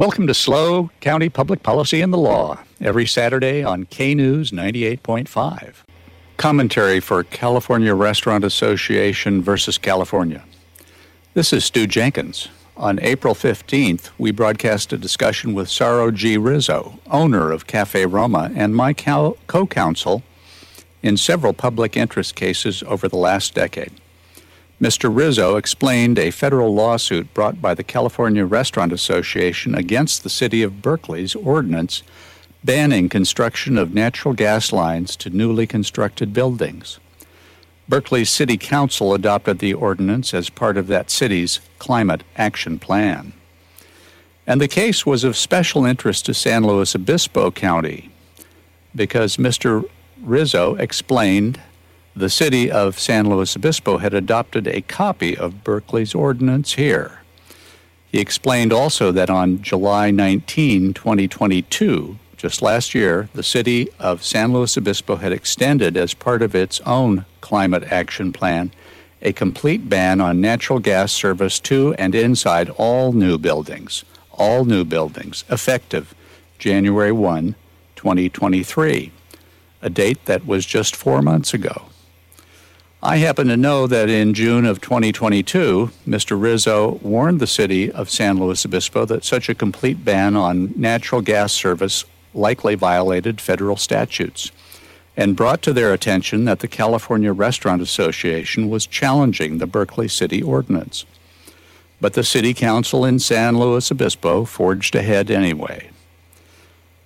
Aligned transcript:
Welcome 0.00 0.26
to 0.28 0.32
SLO 0.32 0.88
County 1.02 1.28
Public 1.28 1.62
Policy 1.62 2.00
and 2.00 2.10
the 2.10 2.16
Law, 2.16 2.60
every 2.80 3.04
Saturday 3.04 3.62
on 3.62 3.84
K 3.84 4.14
News 4.14 4.50
98.5. 4.50 5.74
Commentary 6.38 7.00
for 7.00 7.22
California 7.22 7.94
Restaurant 7.94 8.42
Association 8.42 9.42
versus 9.42 9.76
California. 9.76 10.42
This 11.34 11.52
is 11.52 11.66
Stew 11.66 11.86
Jenkins. 11.86 12.48
On 12.78 12.98
April 13.00 13.34
15th, 13.34 14.08
we 14.16 14.30
broadcast 14.30 14.90
a 14.94 14.96
discussion 14.96 15.52
with 15.52 15.68
Saro 15.68 16.10
G. 16.10 16.38
Rizzo, 16.38 16.98
owner 17.10 17.52
of 17.52 17.66
Cafe 17.66 18.06
Roma, 18.06 18.50
and 18.54 18.74
my 18.74 18.94
co 18.94 19.36
counsel 19.68 20.22
in 21.02 21.18
several 21.18 21.52
public 21.52 21.94
interest 21.94 22.34
cases 22.34 22.82
over 22.84 23.06
the 23.06 23.18
last 23.18 23.52
decade. 23.52 23.92
Mr. 24.80 25.14
Rizzo 25.14 25.56
explained 25.56 26.18
a 26.18 26.30
federal 26.30 26.74
lawsuit 26.74 27.34
brought 27.34 27.60
by 27.60 27.74
the 27.74 27.84
California 27.84 28.46
Restaurant 28.46 28.92
Association 28.92 29.74
against 29.74 30.22
the 30.22 30.30
City 30.30 30.62
of 30.62 30.80
Berkeley's 30.80 31.34
ordinance 31.34 32.02
banning 32.64 33.08
construction 33.08 33.76
of 33.76 33.92
natural 33.92 34.32
gas 34.32 34.72
lines 34.72 35.16
to 35.16 35.28
newly 35.28 35.66
constructed 35.66 36.32
buildings. 36.32 36.98
Berkeley's 37.90 38.30
City 38.30 38.56
Council 38.56 39.12
adopted 39.12 39.58
the 39.58 39.74
ordinance 39.74 40.32
as 40.32 40.48
part 40.48 40.78
of 40.78 40.86
that 40.86 41.10
city's 41.10 41.60
climate 41.78 42.22
action 42.36 42.78
plan. 42.78 43.34
And 44.46 44.60
the 44.60 44.68
case 44.68 45.04
was 45.04 45.24
of 45.24 45.36
special 45.36 45.84
interest 45.84 46.24
to 46.26 46.34
San 46.34 46.64
Luis 46.64 46.94
Obispo 46.94 47.50
County 47.50 48.10
because 48.94 49.36
Mr. 49.36 49.88
Rizzo 50.22 50.74
explained 50.76 51.60
the 52.20 52.28
city 52.28 52.70
of 52.70 53.00
San 53.00 53.28
Luis 53.30 53.56
Obispo 53.56 53.96
had 53.96 54.12
adopted 54.12 54.66
a 54.68 54.82
copy 54.82 55.36
of 55.36 55.64
Berkeley's 55.64 56.14
ordinance 56.14 56.74
here. 56.74 57.22
He 58.12 58.20
explained 58.20 58.74
also 58.74 59.10
that 59.12 59.30
on 59.30 59.62
July 59.62 60.10
19, 60.10 60.92
2022, 60.92 62.18
just 62.36 62.60
last 62.60 62.94
year, 62.94 63.30
the 63.32 63.42
city 63.42 63.88
of 63.98 64.22
San 64.22 64.52
Luis 64.52 64.76
Obispo 64.76 65.16
had 65.16 65.32
extended, 65.32 65.96
as 65.96 66.12
part 66.12 66.42
of 66.42 66.54
its 66.54 66.80
own 66.82 67.24
climate 67.40 67.84
action 67.84 68.32
plan, 68.32 68.70
a 69.22 69.32
complete 69.32 69.88
ban 69.88 70.20
on 70.20 70.42
natural 70.42 70.78
gas 70.78 71.12
service 71.12 71.58
to 71.60 71.94
and 71.94 72.14
inside 72.14 72.68
all 72.76 73.12
new 73.12 73.38
buildings, 73.38 74.04
all 74.32 74.66
new 74.66 74.84
buildings, 74.84 75.44
effective 75.48 76.14
January 76.58 77.12
1, 77.12 77.54
2023, 77.96 79.10
a 79.80 79.88
date 79.90 80.24
that 80.26 80.46
was 80.46 80.66
just 80.66 80.94
four 80.94 81.22
months 81.22 81.54
ago. 81.54 81.89
I 83.02 83.16
happen 83.16 83.46
to 83.46 83.56
know 83.56 83.86
that 83.86 84.10
in 84.10 84.34
June 84.34 84.66
of 84.66 84.82
2022, 84.82 85.90
Mr. 86.06 86.38
Rizzo 86.38 86.98
warned 87.02 87.40
the 87.40 87.46
city 87.46 87.90
of 87.90 88.10
San 88.10 88.38
Luis 88.38 88.66
Obispo 88.66 89.06
that 89.06 89.24
such 89.24 89.48
a 89.48 89.54
complete 89.54 90.04
ban 90.04 90.36
on 90.36 90.74
natural 90.76 91.22
gas 91.22 91.50
service 91.50 92.04
likely 92.34 92.74
violated 92.74 93.40
federal 93.40 93.76
statutes 93.76 94.52
and 95.16 95.34
brought 95.34 95.62
to 95.62 95.72
their 95.72 95.94
attention 95.94 96.44
that 96.44 96.60
the 96.60 96.68
California 96.68 97.32
Restaurant 97.32 97.80
Association 97.80 98.68
was 98.68 98.86
challenging 98.86 99.56
the 99.56 99.66
Berkeley 99.66 100.06
City 100.06 100.42
Ordinance. 100.42 101.06
But 102.02 102.12
the 102.12 102.22
City 102.22 102.52
Council 102.52 103.06
in 103.06 103.18
San 103.18 103.58
Luis 103.58 103.90
Obispo 103.90 104.44
forged 104.44 104.94
ahead 104.94 105.30
anyway. 105.30 105.88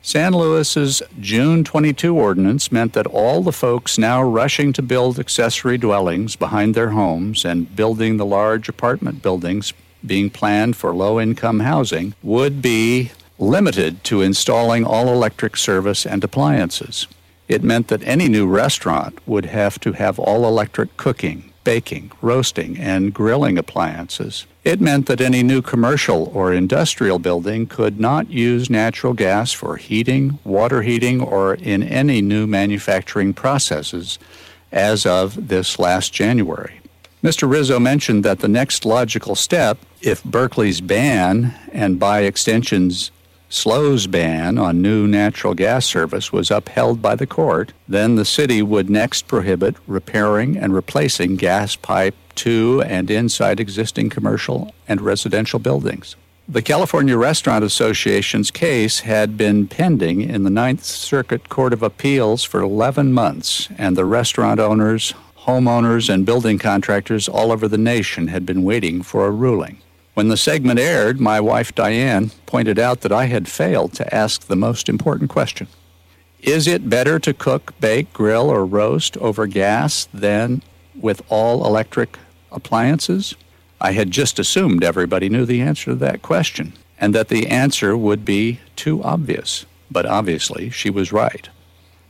San 0.00 0.32
Luis's 0.32 1.02
June 1.20 1.64
22 1.64 2.16
ordinance 2.16 2.70
meant 2.70 2.92
that 2.92 3.06
all 3.06 3.42
the 3.42 3.52
folks 3.52 3.98
now 3.98 4.22
rushing 4.22 4.72
to 4.72 4.80
build 4.80 5.18
accessory 5.18 5.76
dwellings 5.76 6.36
behind 6.36 6.74
their 6.74 6.90
homes 6.90 7.44
and 7.44 7.74
building 7.74 8.16
the 8.16 8.24
large 8.24 8.68
apartment 8.68 9.22
buildings 9.22 9.72
being 10.06 10.30
planned 10.30 10.76
for 10.76 10.94
low 10.94 11.20
income 11.20 11.60
housing 11.60 12.14
would 12.22 12.62
be 12.62 13.10
limited 13.38 14.02
to 14.04 14.22
installing 14.22 14.84
all 14.84 15.08
electric 15.08 15.56
service 15.56 16.06
and 16.06 16.22
appliances. 16.22 17.06
It 17.48 17.64
meant 17.64 17.88
that 17.88 18.02
any 18.04 18.28
new 18.28 18.46
restaurant 18.46 19.18
would 19.26 19.46
have 19.46 19.80
to 19.80 19.92
have 19.92 20.18
all 20.18 20.46
electric 20.46 20.96
cooking, 20.96 21.52
baking, 21.68 22.10
roasting, 22.22 22.78
and 22.78 23.12
grilling 23.12 23.58
appliances. 23.58 24.46
It 24.64 24.80
meant 24.80 25.04
that 25.04 25.20
any 25.20 25.42
new 25.42 25.60
commercial 25.60 26.30
or 26.32 26.50
industrial 26.50 27.18
building 27.18 27.66
could 27.66 28.00
not 28.00 28.30
use 28.30 28.70
natural 28.70 29.12
gas 29.12 29.52
for 29.52 29.76
heating, 29.76 30.38
water 30.44 30.80
heating, 30.80 31.20
or 31.20 31.56
in 31.56 31.82
any 31.82 32.22
new 32.22 32.46
manufacturing 32.46 33.34
processes 33.34 34.18
as 34.72 35.04
of 35.04 35.48
this 35.48 35.78
last 35.78 36.10
January. 36.14 36.80
Mr. 37.22 37.46
Rizzo 37.46 37.78
mentioned 37.78 38.24
that 38.24 38.38
the 38.38 38.48
next 38.48 38.86
logical 38.86 39.34
step, 39.34 39.76
if 40.00 40.24
Berkeley's 40.24 40.80
ban 40.80 41.54
and 41.70 42.00
by 42.00 42.20
extensions 42.20 43.10
SLO's 43.50 44.06
ban 44.06 44.58
on 44.58 44.82
new 44.82 45.06
natural 45.06 45.54
gas 45.54 45.86
service 45.86 46.30
was 46.30 46.50
upheld 46.50 47.00
by 47.00 47.14
the 47.14 47.26
court, 47.26 47.72
then 47.88 48.16
the 48.16 48.24
city 48.26 48.60
would 48.60 48.90
next 48.90 49.26
prohibit 49.26 49.74
repairing 49.86 50.58
and 50.58 50.74
replacing 50.74 51.36
gas 51.36 51.74
pipe 51.74 52.14
to 52.34 52.82
and 52.86 53.10
inside 53.10 53.58
existing 53.58 54.10
commercial 54.10 54.74
and 54.86 55.00
residential 55.00 55.58
buildings. 55.58 56.14
The 56.46 56.60
California 56.60 57.16
Restaurant 57.16 57.64
Association's 57.64 58.50
case 58.50 59.00
had 59.00 59.38
been 59.38 59.66
pending 59.66 60.20
in 60.20 60.44
the 60.44 60.50
Ninth 60.50 60.84
Circuit 60.84 61.48
Court 61.48 61.72
of 61.72 61.82
Appeals 61.82 62.44
for 62.44 62.60
11 62.60 63.14
months, 63.14 63.70
and 63.78 63.96
the 63.96 64.04
restaurant 64.04 64.60
owners, 64.60 65.14
homeowners, 65.40 66.12
and 66.12 66.26
building 66.26 66.58
contractors 66.58 67.28
all 67.28 67.50
over 67.50 67.66
the 67.66 67.78
nation 67.78 68.28
had 68.28 68.44
been 68.44 68.62
waiting 68.62 69.02
for 69.02 69.26
a 69.26 69.30
ruling. 69.30 69.78
When 70.18 70.26
the 70.26 70.36
segment 70.36 70.80
aired, 70.80 71.20
my 71.20 71.38
wife 71.38 71.72
Diane 71.76 72.32
pointed 72.44 72.76
out 72.76 73.02
that 73.02 73.12
I 73.12 73.26
had 73.26 73.46
failed 73.46 73.92
to 73.92 74.12
ask 74.12 74.42
the 74.42 74.56
most 74.56 74.88
important 74.88 75.30
question 75.30 75.68
Is 76.40 76.66
it 76.66 76.90
better 76.90 77.20
to 77.20 77.32
cook, 77.32 77.72
bake, 77.78 78.12
grill, 78.12 78.50
or 78.50 78.66
roast 78.66 79.16
over 79.18 79.46
gas 79.46 80.08
than 80.12 80.64
with 80.96 81.22
all 81.28 81.64
electric 81.64 82.18
appliances? 82.50 83.36
I 83.80 83.92
had 83.92 84.10
just 84.10 84.40
assumed 84.40 84.82
everybody 84.82 85.28
knew 85.28 85.46
the 85.46 85.60
answer 85.60 85.92
to 85.92 85.94
that 85.94 86.20
question 86.20 86.72
and 86.98 87.14
that 87.14 87.28
the 87.28 87.46
answer 87.46 87.96
would 87.96 88.24
be 88.24 88.58
too 88.74 89.00
obvious. 89.04 89.66
But 89.88 90.04
obviously, 90.04 90.68
she 90.68 90.90
was 90.90 91.12
right. 91.12 91.48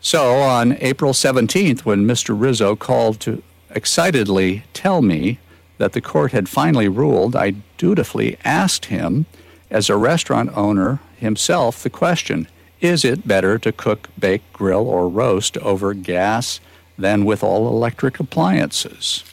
So 0.00 0.36
on 0.36 0.78
April 0.80 1.12
17th, 1.12 1.80
when 1.80 2.06
Mr. 2.06 2.34
Rizzo 2.34 2.76
called 2.76 3.20
to 3.20 3.42
excitedly 3.68 4.64
tell 4.72 5.02
me 5.02 5.38
that 5.80 5.92
the 5.92 6.00
court 6.02 6.32
had 6.32 6.46
finally 6.46 6.88
ruled, 6.88 7.34
I 7.34 7.54
dutifully 7.78 8.36
asked 8.44 8.86
him, 8.86 9.24
as 9.70 9.88
a 9.88 9.96
restaurant 9.96 10.50
owner 10.54 11.00
himself, 11.16 11.82
the 11.82 11.88
question 11.88 12.46
is 12.82 13.02
it 13.02 13.26
better 13.26 13.58
to 13.58 13.72
cook, 13.72 14.08
bake, 14.18 14.42
grill, 14.52 14.86
or 14.86 15.08
roast 15.08 15.56
over 15.58 15.94
gas 15.94 16.60
than 16.98 17.24
with 17.24 17.42
all 17.42 17.66
electric 17.66 18.20
appliances? 18.20 19.24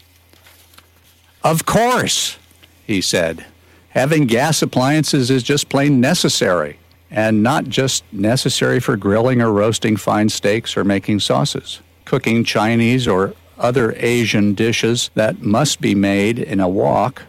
Of 1.43 1.65
course, 1.65 2.37
he 2.85 3.01
said. 3.01 3.45
Having 3.89 4.27
gas 4.27 4.61
appliances 4.61 5.29
is 5.29 5.43
just 5.43 5.67
plain 5.67 5.99
necessary, 5.99 6.79
and 7.11 7.43
not 7.43 7.65
just 7.65 8.05
necessary 8.13 8.79
for 8.79 8.95
grilling 8.95 9.41
or 9.41 9.51
roasting 9.51 9.97
fine 9.97 10.29
steaks 10.29 10.77
or 10.77 10.85
making 10.85 11.19
sauces. 11.19 11.81
Cooking 12.05 12.45
Chinese 12.45 13.05
or 13.05 13.33
other 13.57 13.93
Asian 13.97 14.53
dishes 14.53 15.09
that 15.15 15.41
must 15.41 15.81
be 15.81 15.95
made 15.95 16.39
in 16.39 16.59
a 16.59 16.69
wok 16.69 17.23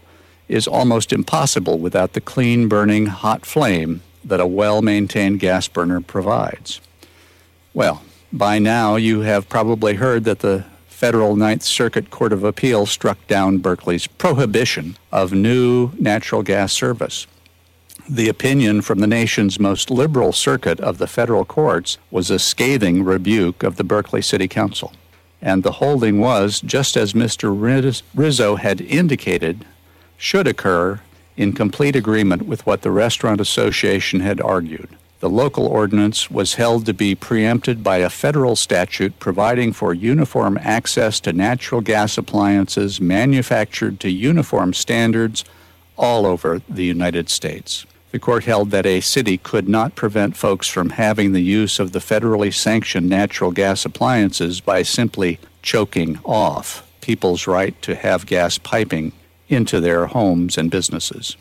is 0.49 0.67
almost 0.67 1.13
impossible 1.13 1.79
without 1.79 2.15
the 2.15 2.21
clean 2.21 2.69
burning 2.69 3.07
hot 3.07 3.45
flame 3.45 4.03
that 4.25 4.41
a 4.41 4.47
well 4.47 4.83
maintained 4.83 5.41
gas 5.41 5.69
burner 5.69 6.01
provides. 6.01 6.81
Well, 7.75 8.03
by 8.33 8.59
now 8.59 8.97
you 8.97 9.21
have 9.21 9.49
probably 9.49 9.95
heard 9.95 10.25
that 10.25 10.41
the 10.41 10.65
Federal 10.87 11.37
Ninth 11.37 11.63
Circuit 11.63 12.11
Court 12.11 12.33
of 12.33 12.43
Appeals 12.43 12.91
struck 12.91 13.25
down 13.29 13.59
Berkeley's 13.59 14.07
prohibition 14.07 14.97
of 15.13 15.33
new 15.33 15.93
natural 15.99 16.43
gas 16.43 16.73
service. 16.73 17.27
The 18.09 18.29
opinion 18.29 18.83
from 18.83 18.99
the 18.99 19.07
nation's 19.07 19.61
most 19.61 19.91
liberal 19.91 20.33
circuit 20.33 20.81
of 20.81 20.99
the 20.99 21.07
federal 21.07 21.45
courts 21.45 21.99
was 22.11 22.31
a 22.31 22.39
scathing 22.39 23.05
rebuke 23.05 23.63
of 23.63 23.77
the 23.77 23.85
Berkeley 23.85 24.23
City 24.23 24.49
Council. 24.49 24.93
And 25.41 25.63
the 25.63 25.73
holding 25.73 26.19
was, 26.19 26.61
just 26.61 26.97
as 26.97 27.13
Mr. 27.13 28.03
Rizzo 28.15 28.57
had 28.57 28.81
indicated, 28.81 29.65
should 30.17 30.49
occur 30.49 31.01
in 31.37 31.53
complete 31.53 31.95
agreement 31.95 32.43
with 32.43 32.67
what 32.67 32.83
the 32.83 32.91
Restaurant 32.91 33.41
Association 33.41 34.21
had 34.21 34.41
argued. 34.41 34.89
The 35.21 35.31
local 35.31 35.67
ordinance 35.67 36.31
was 36.31 36.55
held 36.55 36.87
to 36.87 36.95
be 36.95 37.15
preempted 37.15 37.83
by 37.83 37.99
a 37.99 38.11
federal 38.11 38.55
statute 38.55 39.19
providing 39.19 39.73
for 39.73 39.93
uniform 39.93 40.59
access 40.61 41.19
to 41.21 41.33
natural 41.33 41.81
gas 41.81 42.19
appliances 42.19 43.01
manufactured 43.01 43.99
to 44.01 44.11
uniform 44.11 44.75
standards 44.75 45.45
all 45.97 46.25
over 46.25 46.63
the 46.69 46.85
United 46.85 47.29
States. 47.29 47.85
The 48.11 48.19
court 48.19 48.45
held 48.45 48.71
that 48.71 48.87
a 48.87 49.01
city 49.01 49.37
could 49.37 49.69
not 49.69 49.95
prevent 49.95 50.37
folks 50.37 50.67
from 50.67 50.91
having 50.91 51.33
the 51.33 51.43
use 51.43 51.79
of 51.79 51.93
the 51.93 51.99
federally 51.99 52.53
sanctioned 52.53 53.09
natural 53.09 53.51
gas 53.51 53.85
appliances 53.85 54.61
by 54.61 54.83
simply 54.83 55.39
choking 55.61 56.19
off 56.25 56.91
people's 57.03 57.47
right 57.47 57.81
to 57.83 57.95
have 57.95 58.25
gas 58.25 58.57
piping 58.57 59.13
into 59.49 59.81
their 59.81 60.07
homes 60.07 60.57
and 60.57 60.71
businesses. 60.71 61.37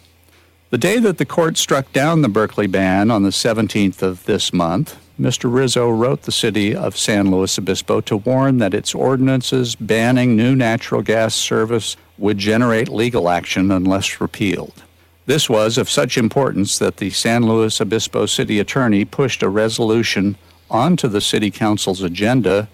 The 0.69 0.77
day 0.77 0.99
that 0.99 1.17
the 1.17 1.25
court 1.25 1.57
struck 1.57 1.93
down 1.93 2.21
the 2.21 2.27
Berkeley 2.27 2.67
ban 2.67 3.11
on 3.11 3.23
the 3.23 3.29
17th 3.29 4.01
of 4.01 4.25
this 4.25 4.51
month, 4.51 4.97
Mr. 5.17 5.51
Rizzo 5.51 5.89
wrote 5.89 6.23
the 6.23 6.31
city 6.31 6.75
of 6.75 6.97
San 6.97 7.31
Luis 7.31 7.57
Obispo 7.57 8.01
to 8.01 8.17
warn 8.17 8.57
that 8.57 8.73
its 8.73 8.93
ordinances 8.93 9.75
banning 9.75 10.35
new 10.35 10.55
natural 10.55 11.01
gas 11.01 11.33
service 11.33 11.95
would 12.17 12.37
generate 12.37 12.89
legal 12.89 13.29
action 13.29 13.71
unless 13.71 14.19
repealed. 14.19 14.83
This 15.27 15.49
was 15.49 15.77
of 15.77 15.89
such 15.89 16.17
importance 16.17 16.79
that 16.79 16.97
the 16.97 17.09
San 17.09 17.45
Luis 17.45 17.81
Obispo 17.81 18.25
city 18.27 18.61
attorney 18.61 19.03
pushed 19.03 19.43
a 19.43 19.49
resolution 19.49 20.37
onto 20.71 21.09
the 21.09 21.19
city 21.19 21.51
council's 21.51 22.01
agenda 22.01 22.69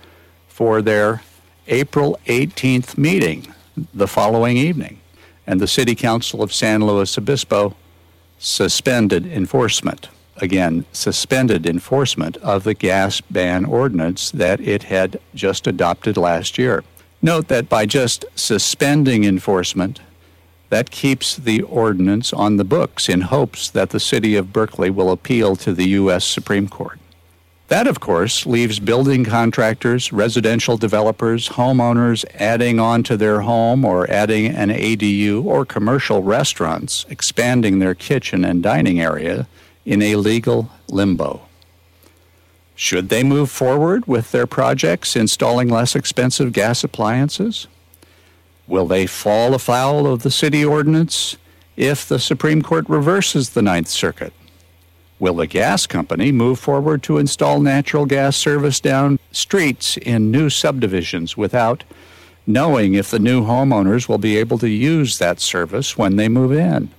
for 0.48 0.80
their 0.80 1.24
April 1.68 2.20
18th 2.28 2.96
meeting 2.96 3.52
the 3.92 4.08
following 4.08 4.56
evening. 4.56 5.00
And 5.48 5.60
the 5.60 5.68
city 5.68 5.96
council 5.96 6.44
of 6.44 6.54
San 6.54 6.86
Luis 6.86 7.18
Obispo 7.18 7.76
suspended 8.38 9.26
enforcement. 9.26 10.10
Again, 10.38 10.86
suspended 10.92 11.66
enforcement 11.66 12.38
of 12.38 12.66
the 12.66 12.76
gas 12.76 13.20
ban 13.20 13.66
ordinance 13.66 14.30
that 14.30 14.62
it 14.62 14.84
had 14.84 15.20
just 15.34 15.66
adopted 15.66 16.18
last 16.18 16.60
year. 16.60 16.84
Note 17.20 17.48
that 17.48 17.68
by 17.68 17.88
just 17.88 18.26
suspending 18.36 19.24
enforcement, 19.24 20.02
that 20.74 20.90
keeps 20.90 21.36
the 21.36 21.62
ordinance 21.62 22.34
on 22.34 22.58
the 22.58 22.64
books 22.64 23.08
in 23.08 23.22
hopes 23.22 23.70
that 23.70 23.92
the 23.92 24.00
city 24.00 24.36
of 24.36 24.52
Berkeley 24.52 24.90
will 24.90 25.12
appeal 25.12 25.56
to 25.58 25.72
the 25.72 25.90
U.S. 26.02 26.25
Supreme 26.25 26.68
Court. 26.68 26.98
That, 27.68 27.86
of 27.86 28.00
course, 28.00 28.48
leaves 28.48 28.80
building 28.80 29.24
contractors, 29.24 30.12
residential 30.12 30.75
developers, 30.75 31.50
homeowners 31.50 32.25
adding 32.40 32.80
on 32.80 33.04
to 33.04 33.16
their 33.16 33.42
home 33.42 33.86
or 33.86 34.10
adding 34.10 34.48
an 34.48 34.70
ADU 34.70 35.46
or 35.46 35.64
commercial 35.64 36.24
restaurants 36.24 37.06
expanding 37.08 37.78
their 37.78 37.94
kitchen 37.94 38.44
and 38.44 38.64
dining 38.64 39.00
area 39.00 39.48
in 39.86 40.02
a 40.02 40.16
legal 40.16 40.72
limbo. 40.88 41.42
Should 42.74 43.10
they 43.10 43.24
move 43.24 43.52
forward 43.52 44.08
with 44.08 44.31
their 44.31 44.48
projects 44.48 45.16
installing 45.16 45.70
less 45.70 45.96
expensive 45.96 46.52
gas 46.52 46.84
appliances? 46.84 47.68
Will 48.68 48.86
they 48.88 49.07
fall 49.07 49.54
afoul 49.54 50.07
of 50.07 50.24
the 50.24 50.31
city 50.31 50.63
ordinance 50.63 51.38
if 51.75 52.07
the 52.07 52.19
Supreme 52.19 52.62
Court 52.62 52.88
reverses 52.88 53.50
the 53.50 53.62
Ninth 53.62 53.89
Circuit? 53.89 54.33
Will 55.19 55.36
the 55.36 55.48
gas 55.48 55.86
company 55.86 56.31
move 56.31 56.60
forward 56.60 57.04
to 57.04 57.18
install 57.18 57.60
natural 57.60 58.06
gas 58.06 58.36
service 58.36 58.80
down 58.80 59.19
streets 59.31 59.98
in 59.98 60.31
new 60.31 60.50
subdivisions 60.50 61.38
without 61.38 61.83
knowing 62.45 62.94
if 62.94 63.10
the 63.10 63.19
new 63.19 63.44
homeowners 63.44 64.07
will 64.07 64.18
be 64.18 64.38
able 64.38 64.57
to 64.57 64.69
use 64.69 65.18
that 65.18 65.39
service 65.39 65.98
when 65.98 66.15
they 66.15 66.27
move 66.27 66.51
in? 66.51 66.89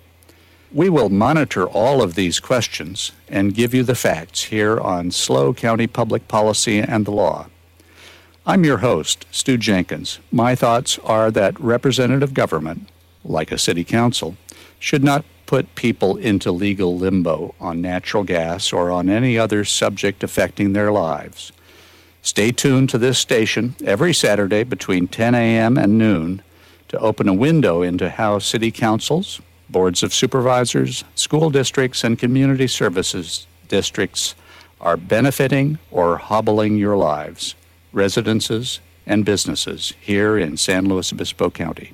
We 0.73 0.89
will 0.89 1.09
monitor 1.09 1.67
all 1.67 2.03
of 2.03 2.15
these 2.15 2.41
questions 2.41 3.13
and 3.29 3.55
give 3.55 3.75
you 3.75 3.83
the 3.85 3.95
facts 3.95 4.45
here 4.45 4.79
on 4.81 5.11
SLO 5.11 5.55
County 5.55 5.87
Public 5.87 6.27
Policy 6.27 6.81
and 6.81 7.05
the 7.05 7.13
Law. 7.13 7.47
I'm 8.47 8.63
your 8.63 8.79
host, 8.79 9.25
Stew 9.31 9.57
Jenkins. 9.57 10.19
My 10.31 10.55
thoughts 10.55 10.99
are 10.99 11.31
that 11.31 11.59
representative 11.59 12.35
government, 12.35 12.91
like 13.25 13.51
a 13.51 13.57
city 13.57 13.85
council, 13.85 14.37
should 14.79 15.03
not 15.03 15.25
put 15.47 15.75
people 15.77 16.19
into 16.19 16.53
legal 16.53 16.95
limbo 16.95 17.55
on 17.59 17.81
natural 17.81 18.23
gas 18.23 18.71
or 18.71 18.91
on 18.91 19.09
any 19.09 19.39
other 19.39 19.65
subject 19.65 20.23
affecting 20.23 20.75
their 20.75 20.93
lives. 20.93 21.53
Stay 22.21 22.53
tuned 22.53 22.91
to 22.91 22.99
this 22.99 23.19
station 23.19 23.77
every 23.83 24.13
Saturday 24.13 24.63
between 24.63 25.09
10 25.09 25.35
a.m. 25.35 25.79
and 25.79 25.97
noon 25.97 26.43
to 26.89 26.99
open 26.99 27.27
a 27.31 27.33
window 27.33 27.81
into 27.81 28.11
how 28.11 28.39
city 28.39 28.71
councils, 28.71 29.41
boards 29.71 30.03
of 30.03 30.13
supervisors, 30.13 31.03
school 31.15 31.49
districts, 31.49 32.05
and 32.05 32.19
community 32.19 32.67
services 32.67 33.47
districts 33.69 34.35
are 34.83 34.99
benefiting 34.99 35.79
or 35.91 36.19
hobbling 36.19 36.77
your 36.77 36.95
lives, 36.95 37.55
residences, 37.95 38.81
and 39.07 39.25
businesses 39.25 39.95
here 40.01 40.39
in 40.39 40.57
San 40.57 40.89
Luis 40.89 41.13
Obispo 41.13 41.51
County. 41.51 41.93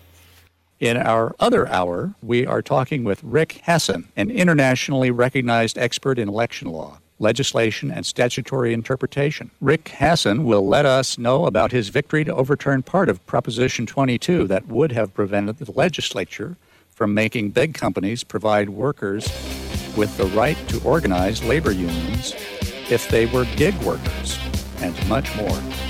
In 0.79 0.97
our 0.97 1.35
other 1.39 1.69
hour, 1.69 2.15
we 2.23 2.47
are 2.47 2.63
talking 2.63 3.05
with 3.05 3.23
Rick 3.23 3.61
Hasen, 3.67 4.07
an 4.17 4.31
internationally 4.31 5.11
recognized 5.11 5.77
expert 5.77 6.19
in 6.19 6.29
election 6.29 6.69
law, 6.69 6.99
legislation, 7.19 7.91
and 7.91 8.07
statutory 8.07 8.73
interpretation. 8.73 9.51
Rick 9.61 9.85
Hasen 9.99 10.45
will 10.45 10.67
let 10.67 10.87
us 10.87 11.19
know 11.19 11.45
about 11.45 11.73
his 11.73 11.91
victory 11.91 12.25
to 12.25 12.35
overturn 12.35 12.83
part 12.83 13.11
of 13.11 13.25
Proposition 13.27 13.85
22 13.85 14.47
that 14.47 14.69
would 14.69 14.93
have 14.93 15.13
prevented 15.13 15.59
the 15.59 15.71
legislature 15.73 16.57
from 16.89 17.13
making 17.13 17.51
big 17.51 17.75
companies 17.75 18.25
provide 18.25 18.71
workers 18.71 19.25
with 19.97 20.17
the 20.17 20.27
right 20.27 20.57
to 20.69 20.83
organize 20.83 21.43
labor 21.45 21.73
unions 21.73 22.35
if 22.91 23.09
they 23.11 23.27
were 23.27 23.45
gig 23.57 23.75
workers, 23.83 24.39
and 24.79 25.09
much 25.09 25.35
more. 25.37 25.90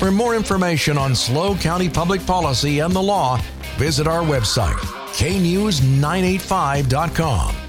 For 0.00 0.10
more 0.10 0.34
information 0.34 0.96
on 0.96 1.14
SLO 1.14 1.54
County 1.54 1.90
public 1.90 2.24
policy 2.24 2.78
and 2.78 2.96
the 2.96 3.02
law, 3.02 3.38
visit 3.76 4.06
our 4.06 4.22
website, 4.22 4.78
knews985.com. 5.12 7.59